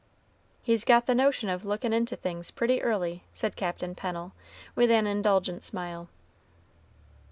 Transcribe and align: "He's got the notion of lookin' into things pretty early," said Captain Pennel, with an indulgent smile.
"He's 0.63 0.83
got 0.83 1.05
the 1.05 1.13
notion 1.13 1.47
of 1.47 1.63
lookin' 1.63 1.93
into 1.93 2.15
things 2.15 2.49
pretty 2.49 2.81
early," 2.81 3.23
said 3.33 3.55
Captain 3.55 3.93
Pennel, 3.93 4.31
with 4.73 4.89
an 4.89 5.05
indulgent 5.05 5.63
smile. 5.63 6.09